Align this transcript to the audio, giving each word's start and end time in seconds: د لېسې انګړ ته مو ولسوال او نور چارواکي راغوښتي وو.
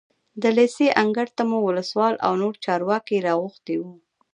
د 0.41 0.43
لېسې 0.57 0.87
انګړ 1.01 1.27
ته 1.37 1.43
مو 1.49 1.57
ولسوال 1.67 2.13
او 2.25 2.31
نور 2.41 2.53
چارواکي 2.65 3.17
راغوښتي 3.25 3.75
وو. 3.79 3.93